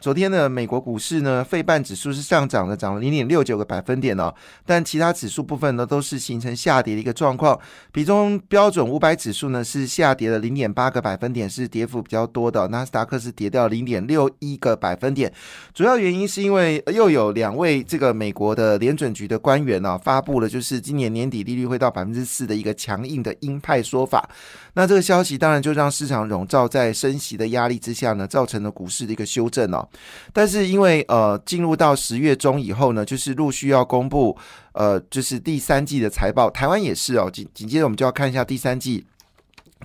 [0.00, 4.34] 昨天呢，美国股市呢，费半指数是上涨的，涨了零点六九个百分点哦，
[4.66, 7.58] 但其他指数部分呢，都是形成下跌的一个状况。
[7.92, 12.66] 比中标准五百指数呢是下跌了零点八个百分点，是跌幅比较多的。
[12.68, 13.68] 纳斯达克是跌掉。
[13.68, 15.30] 零点六一个百分点，
[15.74, 24.28] 主要原因是因为又有两位这个美国的联准局的官员呢，发布了就是今年年底利率会到百分之四的一个强硬的鹰派说法。
[24.74, 29.87] 那这个消息当然就让市场笼罩在升息的压力之下呢，造成了股市的一个修正哦。
[30.32, 34.36] 但是因为呃进入到十月中以后呢，就是陆续要公布
[34.72, 37.30] 呃就是第三季的财报，台湾也是哦。
[37.30, 39.04] 紧紧接着我们就要看一下第三季。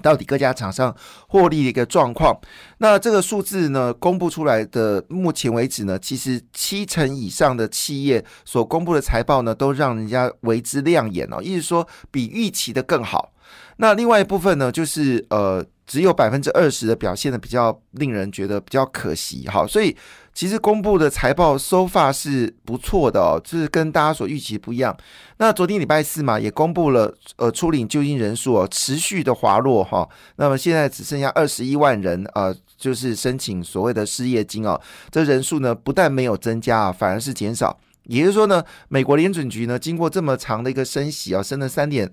[0.02, 0.94] 到底各家厂商
[1.28, 2.36] 获利的一个状况？
[2.80, 13.33] 那这个数字呢，公布出来的目前为止呢，其实七成以上的企业所公布的财报呢，都让人家为之亮眼哦，意思说比预期的更好。
[13.78, 15.66] 那另外一部分呢，就是呃。
[15.86, 19.96] 只有百分之二十的表现的比较令人觉得比较可惜，好，所以
[20.34, 24.96] 其实公布的财报收发是不错的哦，就是跟大家所预期不一样。
[25.38, 30.08] 那昨天礼拜四嘛，也公布了呃初领就业人数哦持续的滑落哈，
[30.38, 34.80] 那么现在只剩下二十一万人呃，就是申请所谓的失业金哦，
[35.12, 37.78] 这人数呢不但没有增加啊，反而是减少。
[38.06, 42.10] 也就是说呢，美国联准局呢经过这么长的一个升息啊，升了三点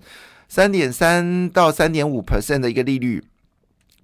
[0.53, 3.23] 三点三到三点五 percent 的一个利率。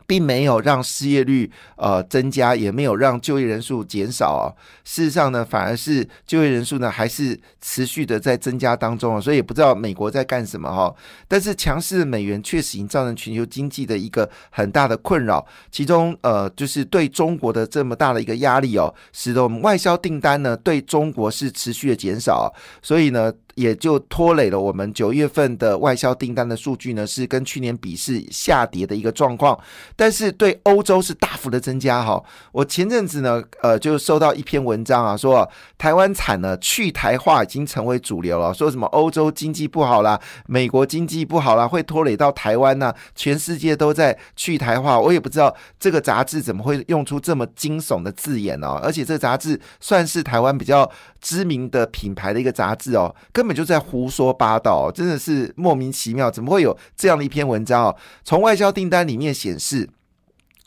[0.09, 4.55] 并没有让失业率呃增加，也没有让就业人数减少啊。
[4.85, 9.19] 事实上呢，反而是就业人数呢还是持续的在增加当中啊。
[9.19, 10.95] 所以也不知道美国在干什么哈。
[11.27, 23.33] 但是强势的美元确实已经造成全球经济的一个很大的困扰，其中呃就是对中国的这么大的一个压力哦，使得我们外销订单呢对中国是持续的减少，所以呢。
[23.57, 29.59] 也就拖累了我们九月份的外销订单的数据呢，是跟去年比是下跌的一个状况。
[29.95, 32.23] 但是对欧洲是大幅的增加哈。
[32.51, 42.93] 我前阵子呢，呃，就收到一篇文章啊，说台湾产呢去台化已经成为主流了，说什么欧洲经济不好啦，美国经济不好啦，会拖累到台湾呢？
[43.15, 48.79] 全世界都在去台化，我也不知道这个杂志怎么会用出这么惊悚的字眼哦。
[48.83, 50.87] 而且这杂志算是台湾比较
[51.19, 57.95] 知名的品牌的一个杂志哦，跟根本就在胡说八道，真的是莫名其妙，怎么会有这样的一篇文章哦？
[58.25, 59.89] 从外销订单里面显示，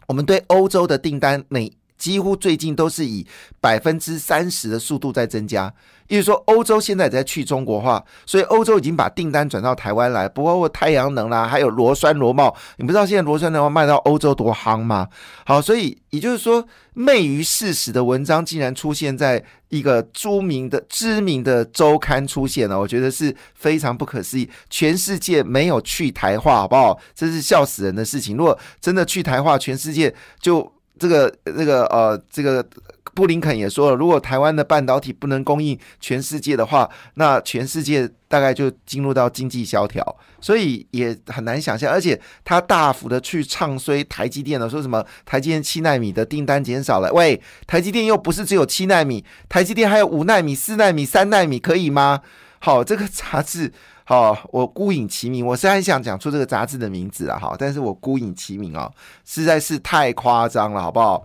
[0.08, 3.24] 我们对欧洲的订单每几乎最近都是以
[3.60, 5.72] 百分之三十的速度在增加。
[6.08, 12.52] 意思说，欧洲现在也在去中国化，所以欧洲已经把订单转到台湾来，不包括太阳能啦，还有螺栓螺帽。
[12.78, 15.06] 你不知道现在螺栓螺帽卖到欧洲多夯吗？
[15.46, 24.50] 好，所以也就是说，昧于事实的文章竟然出现在一个著名的、知名的周刊出现了，我觉得是非常不可思议。
[24.68, 26.98] 全世界没有去台化，好不好？
[27.14, 28.36] 这是笑死人的事情。
[28.36, 32.64] 如果真的去台化，全世界就这个、这个、呃，这个。
[33.12, 41.90] 布林肯也说了，如果台湾的半导体不能供应全世界的话，那全世界大概就进入到经济萧条，所以也很难想象。
[41.90, 47.12] 而且他大幅的去唱衰台积电了，说什么台积电七纳米的订单减少了？
[47.12, 52.20] 喂，台积电又不是只有七纳米，台积电还有五纳米、四纳米、三纳米，可以吗？
[52.62, 53.72] 好，这个杂志，
[54.04, 58.93] 好，我孤影其名，我虽然想讲出这个杂志的名字啊，好，但是我孤影其名啊，
[59.25, 61.25] 实在是太夸张了，好不好？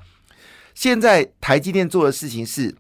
[0.73, 2.73] 现在台积电做的事情是，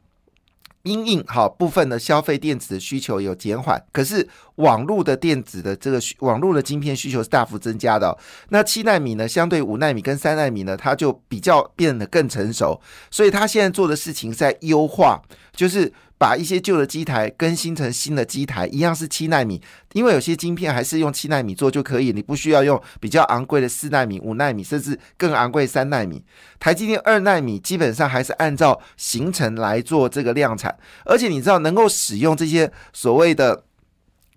[0.83, 8.17] 因应好部分的消费电子的需求有减缓，可是网络的电子的这个网络的晶片需求是大幅增加的。
[8.49, 12.79] 那七纳米呢，相对五纳米跟三纳米呢，它就比较变得更成熟，
[13.09, 15.21] 所以它现在做的事情在优化，
[15.53, 15.91] 就是。
[16.17, 19.61] 把一些旧的机台更新成新的机台，一样是七纳米，
[19.91, 26.23] 因为有些晶片还是用七纳米做就可以，你不需要用比较昂贵的四纳米、五纳米，甚至更昂贵三纳米。
[26.57, 30.73] 台积电二纳米基本上还是按照行程来做这个量产，
[31.03, 33.65] 而且你知道能够使用这些所谓的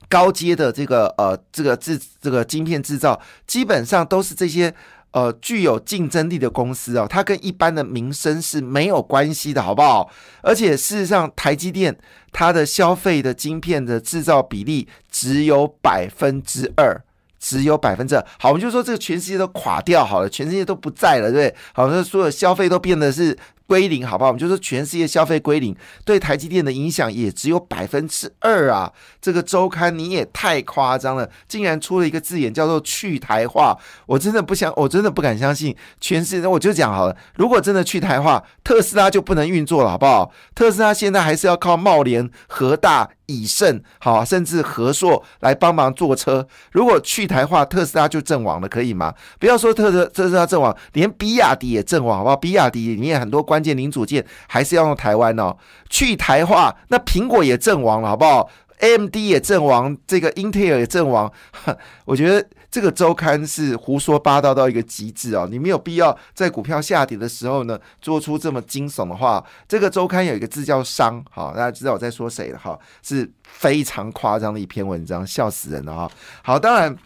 [0.09, 4.75] 高阶的这个呃这个制这个晶片制造，基本上都是这些。
[5.13, 10.11] 呃，具有竞争力的公司哦，它跟一般的民生是没有关系的，好不好？
[10.43, 11.99] 而且事实上，台积电
[12.31, 17.03] 它的消费的晶片的制造比例只有百分之二，
[17.41, 18.27] 只有百分之二。
[18.39, 21.57] 好，我们就说这个全世界都垮掉好了，全世界都不在了，对不对？
[21.73, 23.37] 好，那所有消费都变得是
[23.69, 24.31] 归零，好不好？
[24.31, 28.91] 我们就说全世界消费归零，对台积电的影响也只有百分之二啊！
[29.21, 33.77] 这个周刊你也太夸张了，竟然出了一个字眼叫做“去台化”，
[34.09, 35.77] 我真的不相，我真的不敢相信。
[36.01, 40.33] 全世界，我就讲好了，如果真的去台化，特斯拉就不能运作了，好不好？
[40.55, 43.11] 特斯拉现在还是要靠茂联、和大。
[43.31, 46.49] 以盛好，甚至和硕来帮忙坐车。
[46.73, 49.13] 如果去台化，特斯拉就阵亡了，可以吗？
[49.39, 52.37] 不要说特特特斯拉阵亡，连比亚迪也阵亡，好不好？
[52.37, 55.57] 比亚迪里面很多关关键零组件还是要用台湾哦。
[55.91, 61.33] 去台化，那苹果也阵亡了，好不好？AMD 也阵亡，这个 Intel 也阵亡。
[62.07, 69.45] 我觉得这个周刊是胡说八道到一个极致哦，你没有必要在股票下跌的时候呢，做出这么惊悚的话。
[69.67, 76.11] 这个周刊有一个字叫“伤”，好，大家知道我在说谁了哈，是非常夸张的一篇文章，笑死人了哈。
[76.43, 76.97] 好，当然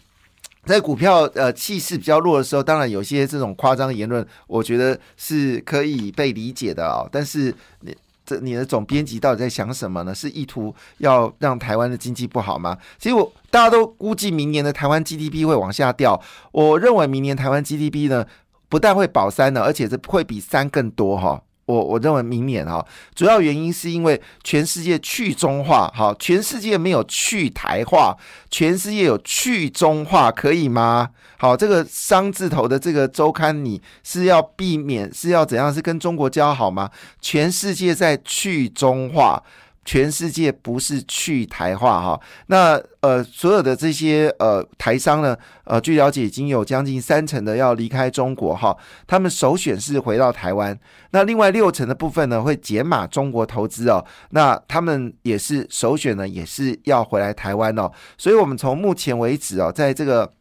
[0.64, 7.97] 在股票呃气势比较弱的时候，当然有些这种夸张言论，我觉得是可以被理解的啊，但是你。
[8.25, 10.14] 这你的总编辑到底在想什么呢？
[10.14, 12.79] 是意图要让台湾的经济不好吗？
[12.97, 16.23] 其实我大家都估计明年的台湾 GDP 会往下掉。
[16.53, 18.25] 我认为明年台湾 GDP 呢，
[18.69, 21.43] 不但会保三呢，而且是会比三更多哈。
[21.72, 22.84] 我我认为明年哈，
[23.14, 28.16] 主要原因是因为全世界去中化，好，全世界没有去台化，
[28.50, 31.10] 全世界有去中化，可以吗？
[31.38, 35.72] 好，这个商字头的这个周刊，你是要避免是要怎样？
[35.72, 36.90] 是跟中国交好吗？
[37.20, 39.42] 全世界在去中化。
[39.84, 48.76] 全世界不是去台化哈，那呃所有的这些呃台商呢，呃据了解已经有将近三成的要离开中国哈，
[49.06, 50.79] 他们首选是回到台湾，
[51.11, 60.32] 那另外六成的部分呢会减码中国投资哦，那他们也是首选呢也是要回来台湾哦，所以我们从目前为止哦，在这个。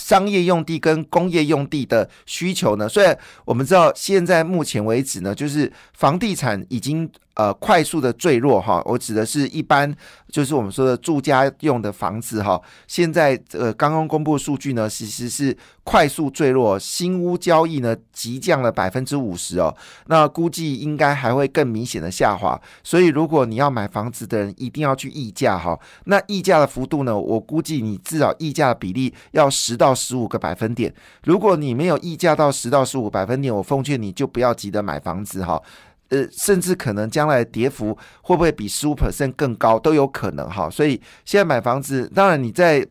[0.00, 2.88] 商业用地跟工业用地的需求呢？
[2.88, 8.80] 虽然我们知道现在目前为止呢，就是房地产已经呃快速的坠落哈。
[8.84, 9.92] 我指的是一般
[10.30, 12.60] 就是我们说的住家用的房子哈。
[12.86, 19.74] 现在呃刚刚公布的数据呢，其实是快速坠落，新屋交易呢急降了百分之五十哦。
[20.06, 22.60] 那估计应该还会更明显的下滑。
[22.82, 25.78] 所以如果你要买房子的人，一定要去溢价哈。
[26.04, 29.94] 那溢价的幅度呢，我估计你至少溢价的比例要十到。
[29.98, 30.94] 十五个百分点，
[31.24, 35.60] 如果你没有溢价到十到十五个百分点，我奉劝你就不要急着买房子哈，
[36.08, 42.86] 呃，甚至可能将来跌幅会不会比十五 percent 更高都有可能哈，所以现在买房子，当然你在。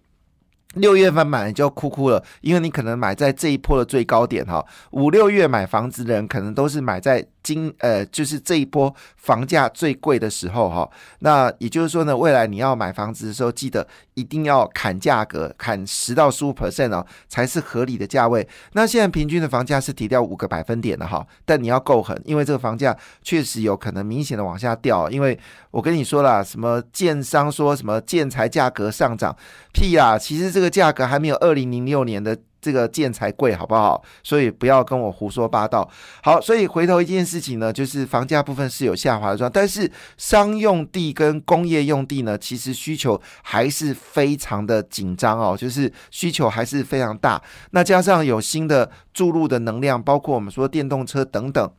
[0.80, 4.64] 六月份买你就哭哭了，因为你可能买在这一波的最高点哈。
[4.92, 10.90] 五六月买房子的人可能都是买在今呃，就是这一波房价最贵的时候哈。
[11.20, 18.48] 那也就是说呢，未来你要买房子的时候，记得一定要砍价格，砍十到十五 percent 哦，才是合理的价位。
[18.74, 25.38] 那现在平均的房价是提掉五个百分点的哈，但你要够狠，因为这个房价确实有可能明显的往下掉，因为
[25.72, 29.36] 我跟你说了，什么建商说什么建材价格上涨，
[29.74, 30.67] 屁啊，其实这个。
[30.70, 34.04] 价格还没有二零零六年的这个建材贵，好不好？
[34.24, 35.90] 所以不要跟我胡说八道。
[36.24, 47.42] 好，所以回头一件事情呢，就是房价部分是有下滑的状，但是商用地跟工业用地呢，其实需求还是非常的紧张哦，就是需求还是非常大。
[47.72, 51.72] 那加上有新的注入的能量，包括我们说电动车等等。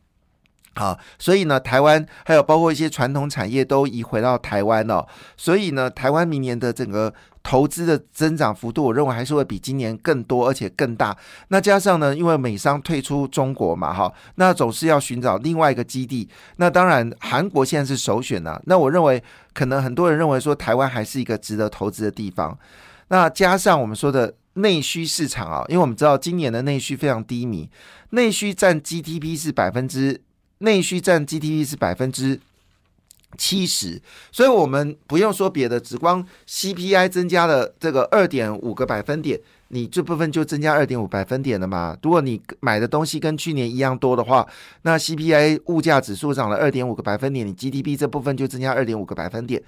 [0.75, 5.05] 好，所以呢，台湾还有包括一些传统产业都移回到台湾了。
[5.35, 7.13] 所以呢，台湾明年的整个
[7.49, 11.17] 投资的增长幅度，我认为还是会比今年更多，而且更大。
[11.47, 16.29] 那加上呢，因为美商退出中国嘛，哈，那总是要寻找另外一个基地。
[16.57, 18.61] 那当然，韩国现在是首选呢。
[18.67, 22.55] 那我认为，可能很多人认为说，台湾还是一个值得投资的地方。
[23.07, 27.67] 那加上我们说的内需市场啊，因为我们知道今年的内需非常低迷，
[28.11, 30.21] 内需占 GDP 是百分之。
[30.59, 32.39] 内需占 GDP 是百分之
[33.39, 33.99] 七十，
[34.31, 39.39] 所以我们不用说别的，只光 CPI 增加了这个二点五个百分点。
[39.71, 41.95] 你这部分就增加二点五百分点了嘛？
[42.01, 44.47] 如果你买的东西跟去年一样多的话，
[44.81, 49.61] 那 CPI 物价指数涨了二点五个百分点，你 GDP 这部分就增加二点五个百分点，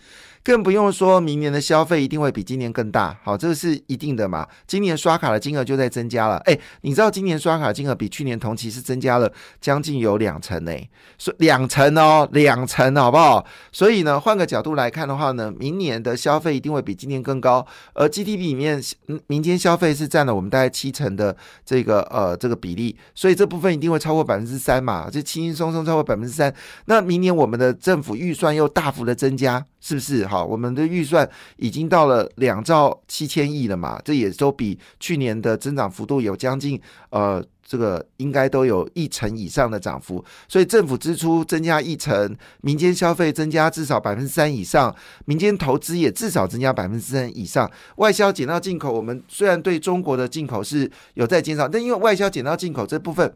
[0.43, 3.15] 更不用说明年的消费一定会比今年更大。
[3.23, 4.47] 好，这个是一定的嘛？
[4.65, 6.37] 今年刷卡的金额就在增加了。
[6.45, 10.71] 哎，你知道今年刷卡金额比去年同期是增加了将近有两成呢？
[11.19, 13.45] 说两成哦，两成好不好？
[13.71, 18.81] 所以呢，换个角度来看的话呢，明年的消费一定会比今年更高，而 GDP 里面
[19.27, 19.90] 民间消费。
[19.93, 26.53] 是占了我们大概七成的这个呃这个比例，所以这部分一定会超过百分之三嘛，就轻轻松松超过百分之三。
[26.85, 30.25] 那明年我们的政府预算又大幅的增加，是不是？
[30.25, 36.79] 好，我们的预算已经到了两兆七千亿了嘛，这也都比去年的增长幅度有将近
[37.09, 40.21] 呃这个应该都有一成以上的涨幅。
[40.49, 47.71] 所以政府支出增加一成，民间消费增加至少百分之三以上，民间投资也至少增加百分之三以上。
[47.95, 53.33] 外销减到进口，我们虽然对中国的进口是有在减少，但因为外销减到进口这部分。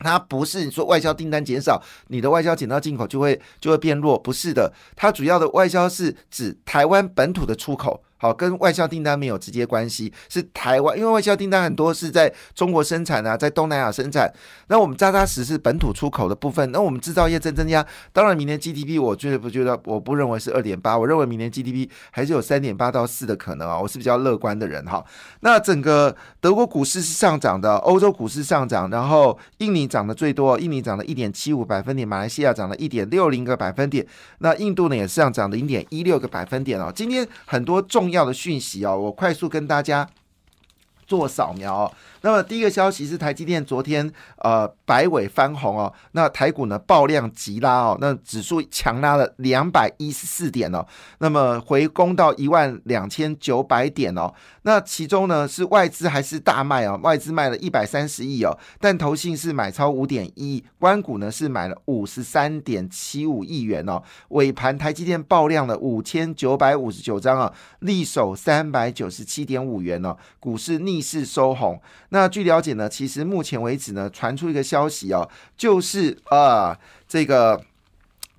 [0.00, 4.70] 它不是你说外销订单减少，你的外销减到进口就会就会变弱，不是的。
[4.94, 8.02] 它主要的外销是指台湾本土的出口。
[8.18, 14.32] 好，跟外销订单没有直接关系，是台湾，因为外销订单很多是在中国生产啊，在东南亚生产。
[14.68, 17.86] 那我们扎扎实实本土出口的部分，那我们制造业在增加。
[18.14, 25.04] 当然，明年 GDP 我觉得不觉得，我不认为是二点八，我认为明年 GDP 还是有三点八到四的可能啊，我是比较乐观的人哈。
[25.40, 34.06] 那整个德国股市是上涨的，欧洲股市上涨，然后印尼涨得最多，印尼涨了一点七五百分点，马来西亚涨了一点六零个百分点，
[34.38, 36.90] 那印度呢也是上涨零点一六个百分点哦。
[36.94, 38.05] 今天很多重。
[38.06, 40.08] 重要的讯息啊，我快速跟大家
[41.06, 41.92] 做扫描哦。
[42.22, 50.84] 那么第一个消息是台积电昨天呃摆尾翻红哦，那台股呢爆量急拉哦，那指数强拉了两百一十四点哦，
[51.18, 54.32] 那么回攻到一万两千九百点哦，
[54.62, 71.78] 那其中呢是外资还是大卖哦，外资卖了一百三十亿哦，但投信是买超五点一，关股呢是买了五十三点七五亿元哦，尾盘台积电爆量了五千九百五十九张啊，力守三百九十七点五元哦，股市逆逆势收红。
[72.08, 76.74] 那据了解呢，其实目前为止呢，传出一个消息哦，就是呃，
[77.06, 77.60] 这个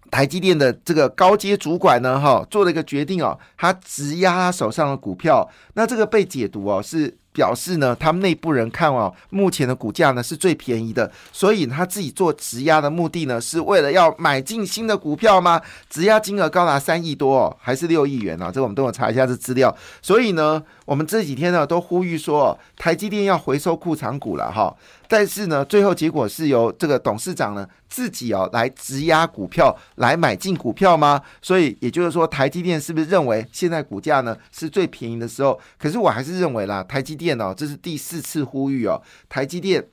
[0.10, 7.16] 台积电的这个高阶主管呢，哈，做了一个决定哦，他质押他手上的股票，那这个被解读哦是。
[7.38, 15.62] 表示呢，他们内部人看哦，目前的股价呢是最便宜的，所以他自己做质押的目的呢，是为了要买进新的股票吗？
[15.88, 18.52] 质押金额高达三亿多，哦，还是六亿元呢？
[18.52, 19.72] 这我们等我查一下这资料。
[20.02, 24.74] 所以呢，我们这几天呢都呼吁说，台积电要回收库藏股了哈。
[25.06, 31.22] 但是呢，最后结果是由这个董事长呢自己哦来质押股票来买进股票吗？
[31.42, 35.60] 所以也就是说，台积电是不是认为现在股价呢是最便宜的时候？
[35.78, 39.86] 可是我还是认为啦，台积电哦，这是第四次呼吁哦，台积电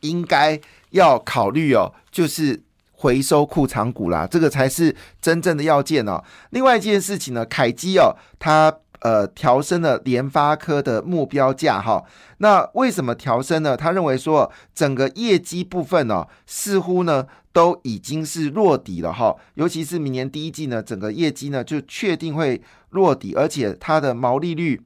[0.00, 6.20] 应该要考虑哦，就是回收库藏股啦，这个才是真正的要件哦。
[6.50, 8.74] 另外一件事情呢，凯基哦，它。
[9.00, 12.04] 呃，调升了联发科的目标价哈。
[12.38, 13.76] 那为什么调升呢？
[13.76, 19.34] 他认为说，整个业绩部分呢，似乎呢都已经是落底了哈。
[19.54, 24.82] 尤其是明年第一季呢，整个业绩呢就确定会落底，而且它的毛利率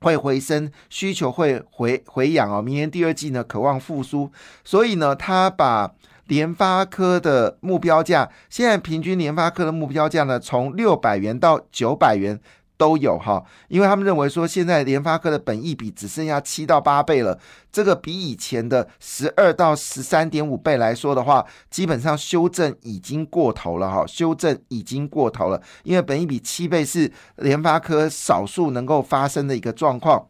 [0.00, 2.60] 会回升，需求会回回养哦。
[2.60, 4.30] 明年第二季呢，渴望复苏，
[4.64, 5.94] 所以呢，他把
[6.26, 12.38] 联发科的目标价，现在平均联发科的目标价呢，从六百元到九百元。
[12.80, 17.38] 都有哈，因为他们认为说现在联发科的本益比只剩下七到八倍了，
[17.70, 30.28] 这个比以前的十二到十三点五倍来说的话，基本上修正已经过头了哈，修正已经过头了，因为本益比七倍是联发科少数能够发生的一个状况，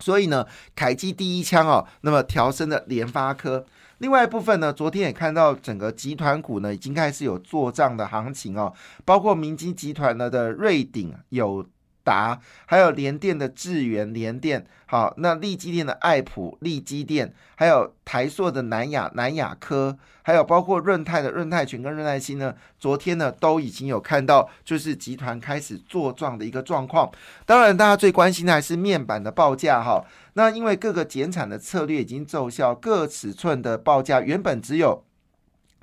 [0.00, 3.66] 所以呢，凯基第一枪哦，那么调升的联发科，
[3.98, 8.72] 另外一部分呢，昨天也看到整个集团股呢已经开始有做账的行情哦，
[9.04, 11.66] 包括明基集团呢的瑞鼎有。
[12.06, 27.10] 达还有联电的智源联电，好，那利基电的爱普利基电，还有台硕的南亚南亚科，还有包括润泰的润泰群跟润泰新呢，昨天呢都已经有看到，就是集团开始做状的一个状况。
[27.44, 30.04] 当然，大家最关心的还是面板的报价哈。
[30.34, 35.02] 那因为各个减产的策略已经奏效，各尺寸的报价原本只有。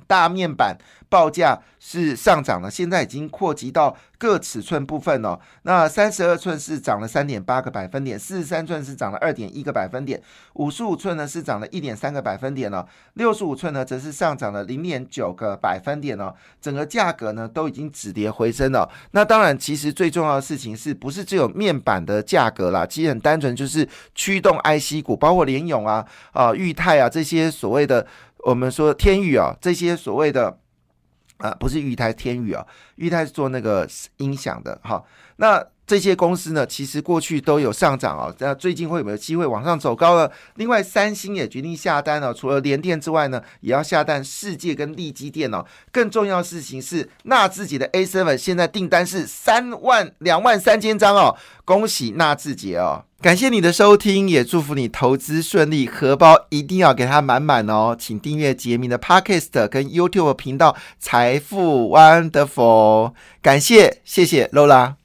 [0.08, 0.78] 大面板
[1.10, 5.40] 报价是上涨了，现在已经扩及到各尺寸部分了。
[5.64, 10.22] 那三十二寸是涨了三点八个百分点，四十三寸是涨了二点一个百分点，
[10.54, 16.34] 五十五寸呢是涨了一点三个百分点了，六十五寸呢则是上涨了零点九个百分点了。
[16.60, 18.90] 整个价格呢都已经止跌回升了。
[19.12, 22.86] 那当然，其实最重要的事情是不是只有面板的价格啦？
[22.86, 28.08] 其实很单纯，就是驱动 IC 股，包括联咏啊、啊裕泰啊这些所谓的。
[28.46, 30.60] 我们说天宇啊，这些所谓的
[31.38, 35.04] 啊，不是玉台天宇啊，裕泰是做那个音响的哈。
[35.38, 40.32] 那这些公司呢，其实过去都有上涨哦，那最近会有没有机会往上走高了？
[40.56, 45.66] 另外，三星也决定下单了，除了联电之外呢，也要下单世界跟利基电哦。
[45.92, 51.36] 更重要的事情是，纳智捷的 A 7现在订单是三万两万三千张哦，
[51.66, 53.04] 恭喜纳智捷哦！
[53.22, 57.96] 感谢你的收听，也祝福你投资顺利，荷包一定要给它满满哦。
[57.98, 62.52] 请订阅杰明的 Podcast 跟 YouTube 频道财富 Wonderful，
[62.84, 64.98] 哦感谢谢谢露拉。